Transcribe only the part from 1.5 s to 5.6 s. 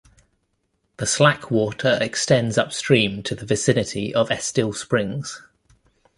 water extends upstream to the vicinity of Estill Springs.